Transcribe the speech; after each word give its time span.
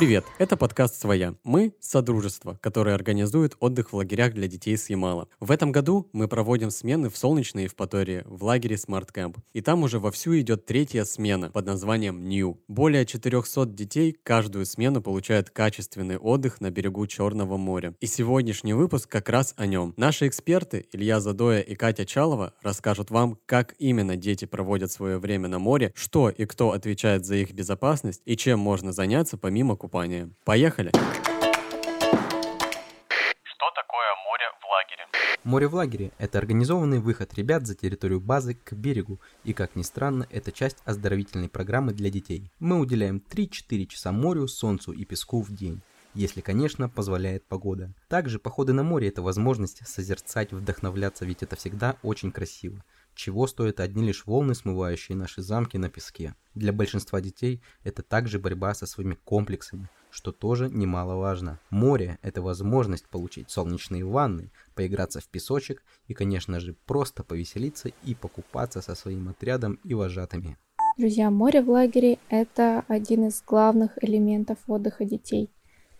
Привет, 0.00 0.24
это 0.38 0.56
подкаст 0.56 0.98
«Своя». 0.98 1.34
Мы– 1.44 1.74
Содружество, 1.78 2.58
которое 2.62 2.94
организует 2.94 3.54
отдых 3.60 3.92
в 3.92 3.96
лагерях 3.96 4.32
для 4.32 4.48
детей 4.48 4.78
с 4.78 4.88
Ямала. 4.88 5.28
В 5.40 5.50
этом 5.50 5.72
году 5.72 6.08
мы 6.14 6.26
проводим 6.26 6.70
смены 6.70 7.10
в 7.10 7.18
Солнечной 7.18 7.64
Евпатории, 7.64 8.22
в 8.24 8.42
лагере 8.42 8.76
Smart 8.76 9.12
Camp. 9.14 9.36
И 9.52 9.60
там 9.60 9.82
уже 9.82 9.98
вовсю 9.98 10.38
идет 10.40 10.64
третья 10.64 11.04
смена 11.04 11.50
под 11.50 11.66
названием 11.66 12.26
New. 12.26 12.62
Более 12.66 13.04
400 13.04 13.66
детей 13.66 14.16
каждую 14.22 14.64
смену 14.64 15.02
получают 15.02 15.50
качественный 15.50 16.16
отдых 16.16 16.62
на 16.62 16.70
берегу 16.70 17.06
Черного 17.06 17.58
моря. 17.58 17.94
И 18.00 18.06
сегодняшний 18.06 18.72
выпуск 18.72 19.06
как 19.06 19.28
раз 19.28 19.52
о 19.58 19.66
нем. 19.66 19.92
Наши 19.98 20.28
эксперты 20.28 20.86
Илья 20.92 21.20
Задоя 21.20 21.60
и 21.60 21.74
Катя 21.74 22.06
Чалова 22.06 22.54
расскажут 22.62 23.10
вам, 23.10 23.36
как 23.44 23.74
именно 23.78 24.16
дети 24.16 24.46
проводят 24.46 24.90
свое 24.90 25.18
время 25.18 25.48
на 25.48 25.58
море, 25.58 25.92
что 25.94 26.30
и 26.30 26.46
кто 26.46 26.72
отвечает 26.72 27.26
за 27.26 27.34
их 27.34 27.52
безопасность 27.52 28.22
и 28.24 28.34
чем 28.34 28.60
можно 28.60 28.94
заняться 28.94 29.36
помимо 29.36 29.76
купания. 29.76 29.89
Поехали! 30.44 30.90
Что 33.42 33.66
такое 33.74 34.08
море 34.24 34.44
в 34.60 34.64
лагере? 34.70 35.06
Море 35.42 35.66
в 35.66 35.74
лагере– 35.74 36.12
это 36.18 36.38
организованный 36.38 37.00
выход 37.00 37.34
ребят 37.34 37.66
за 37.66 37.74
территорию 37.74 38.20
базы 38.20 38.54
к 38.54 38.72
берегу, 38.72 39.20
и, 39.42 39.52
как 39.52 39.74
ни 39.74 39.82
странно, 39.82 40.28
это 40.30 40.52
часть 40.52 40.78
оздоровительной 40.84 41.48
программы 41.48 41.92
для 41.92 42.08
детей. 42.08 42.52
Мы 42.60 42.78
уделяем 42.78 43.20
3-4 43.30 43.86
часа 43.86 44.12
морю, 44.12 44.46
солнцу 44.46 44.92
и 44.92 45.04
песку 45.04 45.42
в 45.42 45.52
день 45.52 45.82
если, 46.12 46.40
конечно, 46.40 46.88
позволяет 46.88 47.44
погода. 47.44 47.92
Также 48.08 48.40
походы 48.40 48.72
на 48.72 48.82
море– 48.82 49.06
это 49.10 49.22
возможность 49.22 49.86
созерцать, 49.86 50.52
вдохновляться, 50.52 51.24
ведь 51.24 51.44
это 51.44 51.54
всегда 51.54 51.96
очень 52.02 52.32
красиво 52.32 52.82
чего 53.14 53.46
стоят 53.46 53.80
одни 53.80 54.06
лишь 54.06 54.26
волны, 54.26 54.54
смывающие 54.54 55.16
наши 55.16 55.42
замки 55.42 55.76
на 55.76 55.88
песке. 55.90 56.34
Для 56.54 56.72
большинства 56.72 57.20
детей 57.20 57.62
это 57.84 58.02
также 58.02 58.38
борьба 58.38 58.74
со 58.74 58.86
своими 58.86 59.14
комплексами, 59.14 59.88
что 60.10 60.32
тоже 60.32 60.68
немаловажно. 60.68 61.58
Море– 61.70 62.18
это 62.22 62.42
возможность 62.42 63.08
получить 63.08 63.50
солнечные 63.50 64.04
ванны, 64.04 64.50
поиграться 64.74 65.20
в 65.20 65.28
песочек 65.28 65.82
и, 66.08 66.14
конечно 66.14 66.60
же, 66.60 66.74
просто 66.86 67.22
повеселиться 67.22 67.90
и 68.04 68.14
покупаться 68.14 68.80
со 68.80 68.94
своим 68.94 69.28
отрядом 69.28 69.78
и 69.84 69.94
вожатыми. 69.94 70.56
Друзья, 70.98 71.30
море 71.30 71.62
в 71.62 71.70
лагере– 71.70 72.18
это 72.28 72.84
один 72.88 73.28
из 73.28 73.42
главных 73.46 73.92
элементов 74.02 74.58
отдыха 74.66 75.04
детей. 75.04 75.48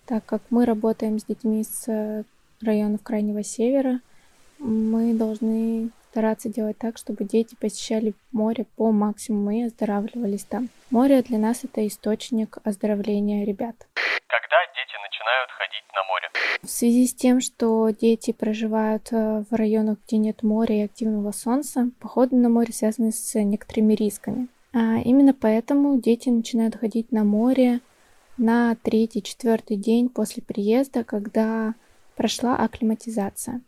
Так 0.05 0.27
как 0.27 0.42
мы 0.50 0.67
работаем 0.67 1.19
с 1.19 1.24
детьми 1.24 1.62
с 1.64 2.24
районов 2.61 3.02
Крайнего 3.02 3.42
Севера, 3.45 4.00
мы 4.61 5.14
должны 5.14 5.91
стараться 6.11 6.48
делать 6.48 6.78
так, 6.78 6.98
чтобы 6.98 7.25
дети 7.25 7.56
посещали 7.58 8.14
море 8.33 8.67
по 8.77 8.91
максимуму 8.92 9.50
и 9.50 9.62
оздоравливались 9.62 10.44
там. 10.44 10.69
Море 10.91 11.22
для 11.22 11.39
нас 11.39 11.64
это 11.64 11.86
источник 11.86 12.58
оздоровления 12.64 13.44
ребят. 13.44 13.77
Когда 13.94 14.56
дети 14.75 14.97
начинают 15.02 15.50
ходить 15.50 15.84
на 15.94 16.05
море? 16.05 16.28
В 16.62 16.70
связи 16.70 17.06
с 17.06 17.14
тем, 17.14 17.41
что 17.41 17.91
дети 17.91 18.33
проживают 18.33 19.08
э, 19.12 19.44
в 19.48 19.55
районах, 19.55 19.98
где 20.06 20.19
нет 20.19 20.42
моря 20.42 20.77
и 20.77 20.84
активного 20.84 21.33
солнца, 21.33 21.91
походы 22.00 22.36
на 22.36 22.48
море 22.48 22.72
связаны 22.72 23.12
с 23.12 23.39
некоторыми 23.39 23.95
рисками. 23.95 24.48
А 24.72 24.98
именно 24.98 25.34
поэтому 25.34 26.00
дети 26.00 26.28
начинают 26.28 26.77
ходить 26.77 27.12
на 27.12 27.24
море 27.24 27.80
на 28.36 28.74
третий-четвертый 28.77 29.77
день 29.77 30.08
после 30.08 30.42
приезда, 30.42 31.05
когда 31.05 31.74
прошла 32.17 32.56
акклиматизация. 32.56 33.61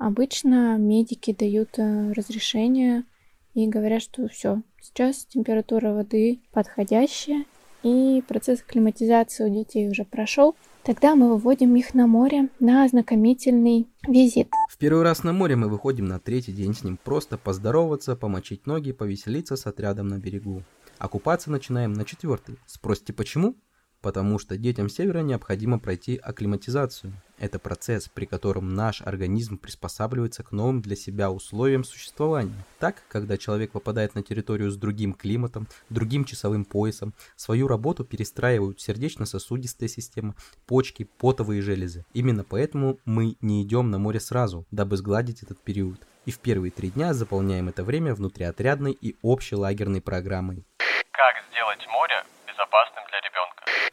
Обычно 0.00 0.78
медики 0.78 1.36
дают 1.38 1.78
э, 1.78 2.12
разрешение 2.12 3.04
и 3.52 3.68
говорят, 3.68 4.00
что 4.00 4.28
все, 4.28 4.62
сейчас 4.80 5.26
температура 5.26 5.92
воды 5.92 6.40
подходящая, 6.52 7.44
и 7.82 8.24
процесс 8.26 8.62
акклиматизации 8.62 9.44
у 9.44 9.54
детей 9.54 9.90
уже 9.90 10.06
прошел. 10.06 10.56
Тогда 10.84 11.14
мы 11.14 11.28
выводим 11.28 11.76
их 11.76 11.92
на 11.92 12.06
море 12.06 12.48
на 12.60 12.84
ознакомительный 12.84 13.88
визит. 14.08 14.48
В 14.70 14.78
первый 14.78 15.02
раз 15.02 15.22
на 15.22 15.34
море 15.34 15.54
мы 15.56 15.68
выходим 15.68 16.06
на 16.06 16.18
третий 16.18 16.52
день 16.52 16.72
с 16.72 16.82
ним 16.82 16.96
просто 16.96 17.36
поздороваться, 17.36 18.16
помочить 18.16 18.66
ноги, 18.66 18.92
повеселиться 18.92 19.56
с 19.56 19.66
отрядом 19.66 20.08
на 20.08 20.16
берегу. 20.16 20.62
А 20.96 21.08
купаться 21.08 21.50
начинаем 21.50 21.92
на 21.92 22.06
четвертый. 22.06 22.56
Спросите 22.64 23.12
почему? 23.12 23.54
Потому 24.00 24.38
что 24.38 24.56
детям 24.56 24.88
севера 24.88 25.20
необходимо 25.20 25.78
пройти 25.78 26.16
акклиматизацию. 26.16 27.12
Это 27.38 27.58
процесс, 27.58 28.08
при 28.08 28.26
котором 28.26 28.74
наш 28.74 29.00
организм 29.02 29.56
приспосабливается 29.56 30.42
к 30.42 30.52
новым 30.52 30.82
для 30.82 30.96
себя 30.96 31.30
условиям 31.30 31.84
существования. 31.84 32.54
Так, 32.78 33.02
когда 33.08 33.38
человек 33.38 33.72
попадает 33.72 34.14
на 34.14 34.22
территорию 34.22 34.70
с 34.70 34.76
другим 34.76 35.14
климатом, 35.14 35.66
другим 35.88 36.24
часовым 36.24 36.64
поясом, 36.64 37.14
свою 37.36 37.66
работу 37.66 38.04
перестраивают 38.04 38.80
сердечно-сосудистая 38.80 39.88
система, 39.88 40.34
почки, 40.66 41.08
потовые 41.18 41.62
железы. 41.62 42.04
Именно 42.12 42.44
поэтому 42.44 42.98
мы 43.04 43.36
не 43.40 43.62
идем 43.62 43.90
на 43.90 43.98
море 43.98 44.20
сразу, 44.20 44.66
дабы 44.70 44.96
сгладить 44.96 45.42
этот 45.42 45.60
период. 45.60 46.06
И 46.26 46.30
в 46.30 46.38
первые 46.40 46.70
три 46.70 46.90
дня 46.90 47.14
заполняем 47.14 47.68
это 47.68 47.84
время 47.84 48.14
внутриотрядной 48.14 48.92
и 48.92 49.16
общелагерной 49.22 50.02
программой. 50.02 50.66
Как 51.10 51.42
сделать 51.50 51.86
море? 51.88 52.22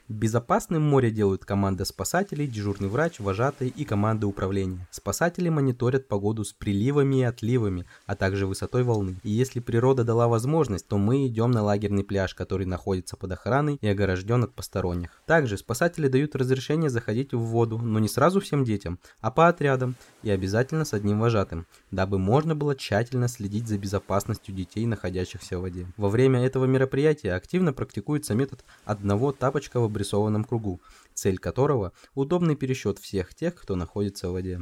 Безопасным 0.09 0.84
море 0.84 1.12
делают 1.12 1.44
команда 1.44 1.84
спасателей, 1.84 2.47
дежурный 2.47 2.88
врач, 2.88 3.19
вожатые 3.19 3.69
и 3.69 3.84
команды 3.84 4.25
управления. 4.25 4.88
Спасатели 4.90 5.50
мониторят 5.50 6.07
погоду 6.07 6.45
с 6.45 6.53
приливами 6.53 7.18
и 7.18 7.23
отливами, 7.23 7.85
а 8.06 8.16
также 8.16 8.47
высотой 8.47 8.84
волны. 8.84 9.19
И 9.23 9.29
если 9.29 9.59
природа 9.59 10.06
дала 10.06 10.29
возможность, 10.29 10.88
то 10.88 10.97
мы 10.97 11.28
идем 11.28 11.51
на 11.51 11.62
лагерный 11.62 12.06
пляж, 12.06 12.35
который 12.35 12.66
находится 12.66 13.17
под 13.17 13.34
охраной 13.34 13.79
и 13.81 13.88
огражден 13.90 14.46
от 14.46 14.53
посторонних. 14.56 15.22
Также 15.25 15.57
спасатели 15.57 16.07
дают 16.07 16.38
разрешение 16.38 16.90
заходить 16.90 17.34
в 17.34 17.40
воду, 17.40 17.78
но 17.78 18.00
не 18.00 18.07
сразу 18.07 18.40
всем 18.40 18.63
детям, 18.63 19.00
а 19.19 19.29
по 19.29 19.50
отрядам 19.50 19.96
и 20.23 20.29
обязательно 20.29 20.85
с 20.85 20.94
одним 20.94 21.19
вожатым, 21.19 21.67
дабы 21.91 22.17
можно 22.17 22.56
было 22.56 22.78
тщательно 22.78 23.28
следить 23.28 23.67
за 23.67 23.78
безопасностью 23.78 24.56
детей, 24.56 24.85
находящихся 24.85 25.59
в 25.59 25.63
воде. 25.63 25.85
Во 25.97 26.07
время 26.07 26.46
этого 26.46 26.63
мероприятия 26.63 27.34
активно 27.34 27.73
практикуется 27.73 28.35
метод 28.35 28.63
одного 28.85 29.34
тапочка 29.34 29.81
в 29.81 29.97
обрисованном 29.97 30.44
кругу, 30.44 30.80
цель 31.13 31.40
которого– 31.40 31.91
удобный 32.13 32.56
пересчет 32.56 33.00
всех 33.00 33.34
тех, 33.34 33.56
кто 33.56 33.75
находится 33.75 34.30
в 34.30 34.34
воде. 34.34 34.62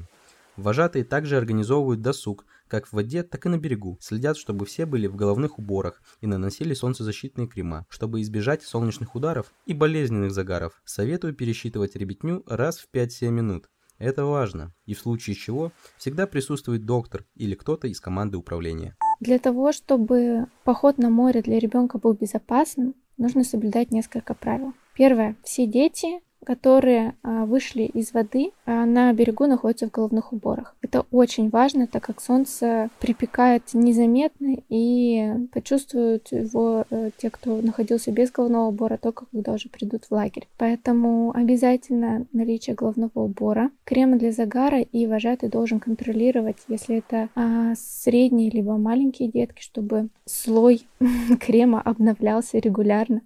Вожатые 0.55 1.03
также 1.03 1.35
организовывают 1.35 2.01
досуг, 2.01 2.45
как 2.69 2.87
в 2.87 2.93
воде, 2.93 3.23
так 3.23 3.45
и 3.45 3.49
на 3.49 3.57
берегу. 3.57 3.97
Следят, 3.99 4.37
чтобы 4.37 4.65
все 4.65 4.85
были 4.85 5.07
в 5.07 5.15
головных 5.17 5.59
уборах 5.59 6.01
и 6.21 6.27
наносили 6.27 6.73
солнцезащитные 6.73 7.47
крема, 7.47 7.85
чтобы 7.89 8.21
избежать 8.21 8.63
солнечных 8.63 9.15
ударов 9.15 9.51
и 9.65 9.73
болезненных 9.73 10.31
загаров. 10.31 10.81
Советую 10.85 11.33
пересчитывать 11.33 11.97
ребятню 11.97 12.41
раз 12.47 12.77
в 12.77 12.87
5-7 12.93 13.29
минут. 13.29 13.69
Это 13.97 14.23
важно. 14.23 14.73
И 14.85 14.93
в 14.93 14.99
случае 14.99 15.35
чего 15.35 15.73
всегда 15.97 16.25
присутствует 16.25 16.85
доктор 16.85 17.25
или 17.35 17.55
кто-то 17.55 17.87
из 17.87 17.99
команды 17.99 18.37
управления. 18.37 18.95
Для 19.19 19.39
того, 19.39 19.73
чтобы 19.73 20.47
поход 20.63 20.97
на 20.97 21.09
море 21.09 21.41
для 21.41 21.59
ребенка 21.59 21.97
был 21.97 22.13
безопасным, 22.13 22.95
нужно 23.17 23.43
соблюдать 23.43 23.91
несколько 23.91 24.33
правил. 24.33 24.73
Первое. 24.95 25.35
Все 25.43 25.65
дети 25.65 26.21
которые 26.45 27.15
а, 27.23 27.45
вышли 27.45 27.83
из 27.83 28.13
воды, 28.13 28.51
а 28.65 28.85
на 28.85 29.11
берегу 29.11 29.47
находятся 29.47 29.87
в 29.87 29.91
головных 29.91 30.31
уборах. 30.31 30.75
Это 30.81 31.05
очень 31.11 31.49
важно, 31.49 31.87
так 31.87 32.03
как 32.03 32.21
солнце 32.21 32.89
припекает 32.99 33.73
незаметно 33.73 34.55
и 34.69 35.33
почувствуют 35.51 36.31
его 36.31 36.85
э, 36.89 37.09
те, 37.17 37.29
кто 37.29 37.61
находился 37.61 38.11
без 38.11 38.31
головного 38.31 38.67
убора, 38.67 38.97
только 39.01 39.25
когда 39.31 39.53
уже 39.53 39.69
придут 39.69 40.05
в 40.05 40.11
лагерь. 40.11 40.47
Поэтому 40.57 41.31
обязательно 41.35 42.27
наличие 42.31 42.75
головного 42.75 43.23
убора, 43.23 43.71
крема 43.83 44.17
для 44.17 44.31
загара 44.31 44.81
и 44.81 45.07
вожатый 45.07 45.49
должен 45.49 45.79
контролировать, 45.79 46.57
если 46.67 46.97
это 46.97 47.29
а, 47.35 47.73
средние 47.75 48.51
либо 48.51 48.77
маленькие 48.77 49.29
детки, 49.29 49.61
чтобы 49.61 50.09
слой 50.25 50.85
крема 51.39 51.81
обновлялся 51.81 52.59
регулярно 52.59 53.21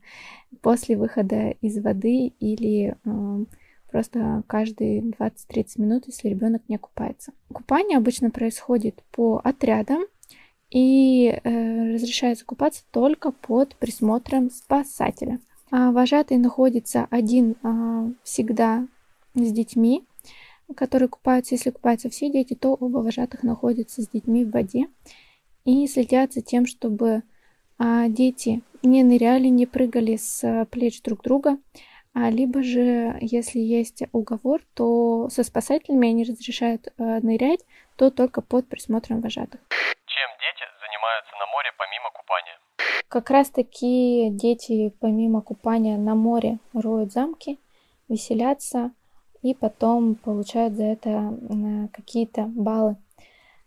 после 0.61 0.97
выхода 0.97 1.51
из 1.61 1.77
воды 1.79 2.33
или 2.39 2.95
э, 3.03 3.45
просто 3.91 4.43
каждые 4.47 5.01
20-30 5.01 5.65
минут, 5.77 6.03
если 6.07 6.29
ребенок 6.29 6.61
не 6.67 6.77
купается. 6.77 7.33
Купание 7.51 7.97
обычно 7.97 8.31
происходит 8.31 9.03
по 9.11 9.41
отрядам 9.43 10.03
и 10.69 11.27
э, 11.27 11.93
разрешается 11.93 12.45
купаться 12.45 12.83
только 12.91 13.31
под 13.31 13.75
присмотром 13.75 14.49
спасателя. 14.49 15.39
А 15.71 15.91
вожатый 15.91 16.37
находится 16.37 17.07
один 17.09 17.55
э, 17.63 18.11
всегда 18.23 18.87
с 19.35 19.51
детьми, 19.51 20.03
которые 20.75 21.09
купаются. 21.09 21.55
Если 21.55 21.71
купаются 21.71 22.09
все 22.09 22.31
дети, 22.31 22.53
то 22.55 22.73
оба 22.73 22.99
вожатых 22.99 23.43
находятся 23.43 24.01
с 24.01 24.07
детьми 24.07 24.45
в 24.45 24.51
воде 24.51 24.87
и 25.65 25.87
следят 25.87 26.33
за 26.33 26.41
тем, 26.41 26.65
чтобы 26.65 27.23
дети 27.79 28.61
не 28.83 29.03
ныряли, 29.03 29.47
не 29.47 29.65
прыгали 29.65 30.15
с 30.15 30.43
э, 30.43 30.65
плеч 30.65 31.01
друг 31.01 31.21
друга, 31.21 31.57
а 32.13 32.29
либо 32.29 32.63
же, 32.63 33.17
если 33.21 33.59
есть 33.59 34.03
уговор, 34.11 34.61
то 34.73 35.29
со 35.29 35.43
спасателями 35.43 36.09
они 36.09 36.23
разрешают 36.23 36.87
э, 36.87 36.91
нырять, 37.21 37.61
то 37.95 38.09
только 38.09 38.41
под 38.41 38.67
присмотром 38.67 39.21
вожатых. 39.21 39.59
Чем 39.69 40.29
дети 40.39 40.65
занимаются 40.81 41.33
на 41.39 41.45
море 41.47 41.69
помимо 41.77 42.09
купания? 42.11 42.59
Как 43.07 43.29
раз 43.29 43.49
таки 43.49 44.29
дети 44.31 44.93
помимо 44.99 45.41
купания 45.41 45.97
на 45.97 46.15
море 46.15 46.59
роют 46.73 47.11
замки 47.11 47.59
веселятся 48.07 48.91
и 49.41 49.53
потом 49.53 50.15
получают 50.15 50.73
за 50.73 50.83
это 50.83 51.37
какие-то 51.93 52.43
баллы 52.43 52.97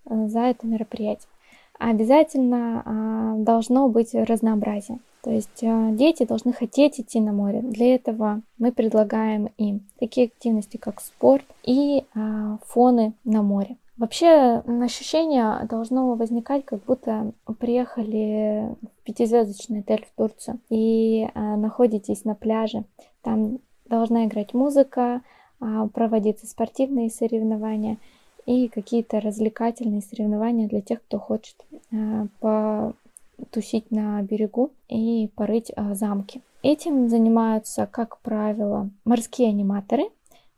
э, 0.05 0.27
за 0.27 0.41
это 0.41 0.67
мероприятие. 0.67 1.32
Обязательно 1.79 2.83
а, 2.85 3.35
должно 3.39 3.89
быть 3.89 4.15
разнообразие. 4.15 4.99
То 5.23 5.31
есть 5.31 5.63
э, 5.63 5.91
дети 5.93 6.25
должны 6.25 6.53
хотеть 6.53 6.99
идти 6.99 7.21
на 7.21 7.33
море. 7.33 7.61
Для 7.63 7.95
этого 7.95 8.43
мы 8.59 8.73
предлагаем 8.73 9.51
им 9.57 9.87
такие 10.01 10.27
активности, 10.27 10.79
как 10.79 11.01
спорт 11.01 11.45
и 11.63 12.05
а, 12.15 12.59
фоны 12.67 13.13
на 13.25 13.43
море. 13.43 13.77
Вообще 13.97 14.63
ощущение 14.83 15.65
должно 15.69 16.15
возникать, 16.15 16.65
как 16.65 16.83
будто 16.85 17.33
приехали 17.61 18.75
в 18.83 19.05
пятизвездочный 19.05 19.81
отель 19.81 20.05
в 20.05 20.17
Турцию 20.17 20.59
и 20.71 21.29
а, 21.35 21.57
находитесь 21.57 22.25
на 22.25 22.35
пляже. 22.35 22.83
Там 23.23 23.59
должна 23.87 24.25
играть 24.25 24.55
музыка, 24.55 25.21
а, 25.61 25.87
проводиться 25.87 26.49
спортивные 26.49 27.11
соревнования 27.11 27.99
и 28.47 28.69
какие-то 28.69 29.21
развлекательные 29.21 30.03
соревнования 30.03 30.69
для 30.69 30.81
тех, 30.81 31.03
кто 31.03 31.19
хочет 31.19 31.57
а, 31.93 32.27
потусить 33.39 33.91
на 33.91 34.23
берегу 34.23 34.71
и 34.89 35.31
порыть 35.35 35.73
а, 35.77 35.95
замки. 35.95 36.41
Этим 36.63 37.09
занимаются, 37.09 37.89
как 37.91 38.19
правило, 38.19 38.89
морские 39.05 39.49
аниматоры– 39.49 40.05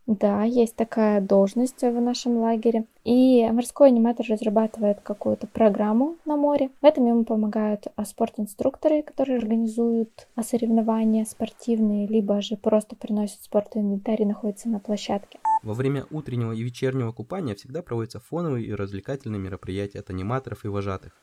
да, 0.07 0.43
есть 0.43 0.75
такая 0.75 1.19
должность 1.19 1.81
в 1.81 1.99
нашем 1.99 2.37
лагере. 2.37 2.85
И 3.03 3.47
морской 3.51 3.87
аниматор 3.87 4.25
разрабатывает 4.29 4.99
какую-то 5.01 5.47
программу 5.47 6.15
на 6.25 6.35
море. 6.35 6.69
В 6.81 6.85
этом 6.85 7.07
ему 7.07 7.23
помогают 7.23 7.87
а, 7.95 8.05
спортинструкторы, 8.05 9.01
которые 9.01 9.39
организуют 9.39 10.27
соревнования 10.43 11.25
спортивные, 11.25 12.05
либо 12.05 12.41
же 12.41 12.55
просто 12.55 12.95
приносят 12.95 13.41
спортинвентарь 13.41 14.21
и 14.21 14.25
находятся 14.25 14.69
на 14.69 14.79
площадке. 14.79 15.39
Во 15.65 15.73
время 15.73 16.05
утреннего 16.11 16.51
и 16.51 16.61
вечернего 16.61 17.11
купания 17.11 17.55
всегда 17.55 17.81
проводятся 17.81 18.19
фоновые 18.19 18.67
и 18.67 18.73
развлекательные 18.73 19.39
мероприятия 19.39 19.99
от 19.99 20.11
аниматоров 20.11 20.63
и 20.63 20.67
вожатых. 20.67 21.13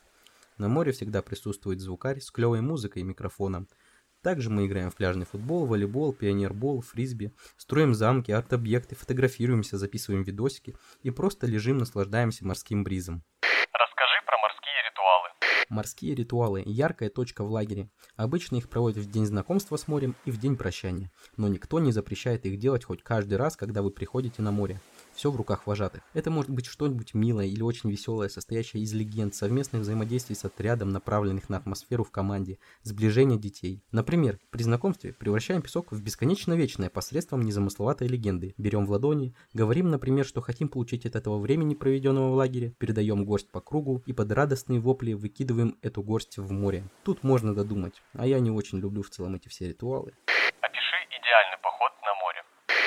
На 0.57 0.67
море 0.67 0.91
всегда 0.91 1.21
присутствует 1.21 1.79
звукарь 1.79 2.19
с 2.19 2.29
клевой 2.29 2.59
музыкой 2.59 3.03
и 3.03 3.05
микрофоном, 3.05 3.69
также 4.21 4.49
мы 4.49 4.67
играем 4.67 4.89
в 4.89 4.95
пляжный 4.95 5.25
футбол, 5.25 5.65
волейбол, 5.65 6.13
пионербол, 6.13 6.81
фрисби, 6.81 7.31
строим 7.57 7.93
замки, 7.93 8.31
арт-объекты, 8.31 8.95
фотографируемся, 8.95 9.77
записываем 9.77 10.23
видосики 10.23 10.75
и 11.03 11.09
просто 11.09 11.47
лежим, 11.47 11.77
наслаждаемся 11.77 12.45
морским 12.45 12.83
бризом. 12.83 13.23
Расскажи 13.43 14.19
про 14.25 14.37
морские 14.39 14.79
ритуалы. 14.89 15.29
Морские 15.73 16.13
ритуалы– 16.13 16.61
яркая 16.67 17.09
точка 17.09 17.43
в 17.43 17.49
лагере. 17.49 17.89
Обычно 18.15 18.57
их 18.57 18.69
проводят 18.69 19.03
в 19.03 19.09
день 19.09 19.25
знакомства 19.25 19.75
с 19.75 19.87
морем 19.87 20.15
и 20.23 20.29
в 20.29 20.39
день 20.39 20.55
прощания, 20.55 21.09
но 21.35 21.47
никто 21.47 21.79
не 21.79 21.91
запрещает 21.91 22.45
их 22.45 22.59
делать 22.59 22.83
хоть 22.83 23.01
каждый 23.01 23.39
раз, 23.39 23.57
когда 23.57 23.81
вы 23.81 23.89
приходите 23.89 24.43
на 24.43 24.51
море. 24.51 24.79
Все 25.15 25.29
в 25.29 25.35
руках 25.35 25.67
вожатых. 25.67 26.01
Это 26.13 26.31
может 26.31 26.49
быть 26.49 26.65
что-нибудь 26.65 27.13
милое 27.13 27.45
или 27.45 27.61
очень 27.61 27.91
веселое, 27.91 28.29
состоящее 28.29 28.83
из 28.83 28.93
легенд, 28.93 29.35
совместных 29.35 29.83
взаимодействий 29.83 30.35
с 30.35 30.43
отрядом, 30.43 30.89
направленных 30.89 31.49
на 31.49 31.57
атмосферу 31.57 32.03
в 32.03 32.11
команде, 32.11 32.57
сближение 32.81 33.37
детей. 33.37 33.83
Например, 33.91 34.39
при 34.49 34.63
знакомстве 34.63 35.13
превращаем 35.13 35.61
песок 35.61 35.91
в 35.91 36.01
бесконечно 36.03 36.53
вечное 36.53 36.89
посредством 36.89 37.41
незамысловатой 37.41 38.07
легенды. 38.07 38.55
Берем 38.57 38.85
в 38.85 38.91
ладони, 38.91 39.35
говорим, 39.53 39.91
например, 39.91 40.25
что 40.25 40.41
хотим 40.41 40.67
получить 40.67 41.05
от 41.05 41.15
этого 41.15 41.39
времени, 41.39 41.75
проведенного 41.75 42.31
в 42.31 42.35
лагере, 42.35 42.71
передаем 42.79 43.25
горсть 43.25 43.51
по 43.51 43.61
кругу 43.61 44.01
и 44.05 44.13
под 44.13 44.31
радостные 44.31 44.79
вопли 44.79 45.13
выкидываем 45.13 45.77
эту 45.81 46.01
горсть 46.01 46.37
в 46.37 46.51
море. 46.51 46.83
Тут 47.03 47.23
можно 47.23 47.53
додумать, 47.53 48.01
а 48.13 48.25
я 48.25 48.39
не 48.39 48.49
очень 48.49 48.79
люблю 48.79 49.03
в 49.03 49.09
целом 49.09 49.35
эти 49.35 49.47
все 49.47 49.67
ритуалы. 49.67 50.13
Опиши 50.61 50.95
идеальный 51.09 51.57
поход 51.61 51.91
на 52.01 52.13
море. 52.21 52.43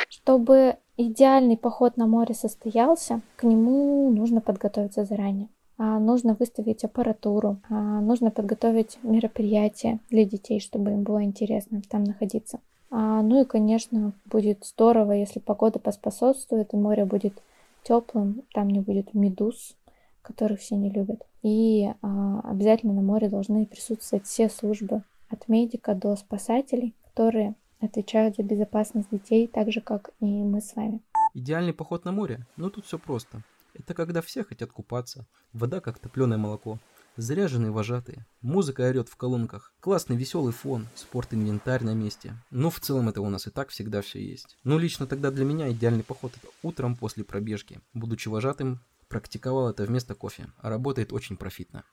Чтобы 0.08 0.76
идеальный 0.96 1.56
поход 1.56 1.96
на 1.96 2.06
море 2.06 2.34
состоялся, 2.34 3.20
к 3.36 3.44
нему 3.44 4.10
нужно 4.10 4.40
подготовиться 4.40 5.04
заранее. 5.04 5.48
А, 5.78 5.98
нужно 5.98 6.34
выставить 6.38 6.84
аппаратуру, 6.84 7.58
а, 7.68 8.00
нужно 8.00 8.30
подготовить 8.30 8.98
мероприятие 9.02 9.98
для 10.08 10.24
детей, 10.24 10.58
чтобы 10.58 10.92
им 10.92 11.02
было 11.02 11.22
интересно 11.22 11.82
там 11.88 12.04
находиться. 12.04 12.60
А, 12.90 13.20
ну 13.22 13.42
и, 13.42 13.44
конечно, 13.44 14.12
будет 14.24 14.64
здорово, 14.64 15.12
если 15.12 15.38
погода 15.38 15.78
поспособствует, 15.78 16.72
и 16.72 16.76
море 16.76 17.04
будет 17.04 17.34
теплым, 17.82 18.42
там 18.54 18.70
не 18.70 18.80
будет 18.80 19.12
медуз, 19.12 19.76
которых 20.22 20.60
все 20.60 20.76
не 20.76 20.90
любят. 20.90 21.22
И 21.42 21.88
обязательно 22.02 22.92
на 22.94 23.02
море 23.02 23.28
должны 23.28 23.64
присутствовать 23.66 24.24
все 24.24 24.48
службы, 24.48 25.02
от 25.28 25.48
медика 25.48 25.94
до 25.94 26.16
спасателей, 26.16 26.94
которые 27.04 27.54
отвечают 27.86 28.36
за 28.36 28.42
безопасность 28.42 29.08
детей, 29.10 29.46
так 29.46 29.72
же, 29.72 29.80
как 29.80 30.10
и 30.20 30.24
мы 30.24 30.60
с 30.60 30.76
вами. 30.76 31.00
Идеальный 31.34 31.72
поход 31.72 32.04
на 32.04 32.12
море? 32.12 32.46
Ну 32.56 32.70
тут 32.70 32.86
все 32.86 32.98
просто. 32.98 33.42
Это 33.74 33.94
когда 33.94 34.22
все 34.22 34.44
хотят 34.44 34.72
купаться. 34.72 35.26
Вода 35.52 35.80
как 35.80 35.98
топленое 35.98 36.38
молоко. 36.38 36.78
Заряженные 37.16 37.70
вожатые. 37.70 38.26
Музыка 38.42 38.82
орет 38.82 39.08
в 39.08 39.16
колонках. 39.16 39.72
Классный 39.80 40.16
веселый 40.16 40.52
фон. 40.52 40.86
Спорт-инвентарь 40.94 41.82
на 41.82 41.94
месте. 41.94 42.34
Но 42.50 42.70
в 42.70 42.80
целом 42.80 43.08
это 43.08 43.20
у 43.22 43.28
нас 43.28 43.46
и 43.46 43.50
так 43.50 43.70
всегда 43.70 44.02
все 44.02 44.22
есть. 44.22 44.56
Но 44.64 44.78
лично 44.78 45.06
тогда 45.06 45.30
для 45.30 45.44
меня 45.44 45.70
идеальный 45.70 46.04
поход 46.04 46.32
это 46.36 46.48
утром 46.62 46.96
после 46.96 47.24
пробежки. 47.24 47.80
Будучи 47.94 48.28
вожатым, 48.28 48.80
практиковал 49.08 49.70
это 49.70 49.84
вместо 49.84 50.14
кофе. 50.14 50.46
А 50.58 50.68
работает 50.68 51.12
очень 51.12 51.36
профитно. 51.36 51.84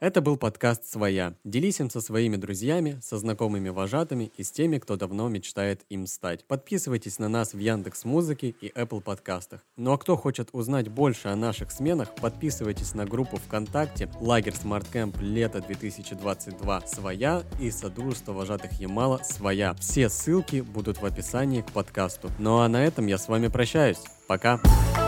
Это 0.00 0.22
был 0.22 0.38
подкаст 0.38 0.86
«Своя». 0.86 1.34
Делись 1.44 1.78
им 1.78 1.90
со 1.90 2.00
своими 2.00 2.36
друзьями, 2.36 2.98
со 3.02 3.18
знакомыми 3.18 3.68
вожатыми 3.68 4.32
и 4.34 4.42
с 4.42 4.50
теми, 4.50 4.78
кто 4.78 4.96
давно 4.96 5.28
мечтает 5.28 5.82
им 5.90 6.06
стать. 6.06 6.46
Подписывайтесь 6.46 7.18
на 7.18 7.28
нас 7.28 7.52
в 7.52 7.58
Яндекс 7.58 8.06
Музыке 8.06 8.54
и 8.62 8.70
Apple 8.70 9.02
подкастах. 9.02 9.60
Ну 9.76 9.92
а 9.92 9.98
кто 9.98 10.16
хочет 10.16 10.48
узнать 10.52 10.88
больше 10.88 11.28
о 11.28 11.36
наших 11.36 11.70
сменах, 11.70 12.14
подписывайтесь 12.14 12.94
на 12.94 13.04
группу 13.04 13.36
ВКонтакте 13.36 14.10
«Лагерь 14.20 14.54
Смарткэмп 14.54 15.18
лето 15.20 15.60
2022 15.60 16.80
Своя» 16.86 17.42
и 17.60 17.70
Содружество 17.70 18.32
вожатых 18.32 18.72
Ямала 18.80 19.20
«Своя». 19.22 19.74
Все 19.74 20.08
ссылки 20.08 20.62
будут 20.62 21.02
в 21.02 21.04
описании 21.04 21.60
к 21.60 21.72
подкасту. 21.72 22.30
Ну 22.38 22.60
а 22.60 22.68
на 22.68 22.82
этом 22.82 23.06
я 23.06 23.18
с 23.18 23.28
вами 23.28 23.48
прощаюсь. 23.48 24.00
Пока! 24.26 24.56
Пока! 24.56 24.99